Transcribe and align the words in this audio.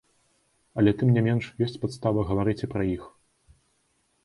Але, 0.81 0.93
тым 1.01 1.11
не 1.17 1.21
менш, 1.27 1.51
ёсць 1.67 1.77
падстава 1.85 2.25
гаварыць 2.33 2.59
і 2.65 2.71
пра 2.75 2.83
іх. 2.95 3.07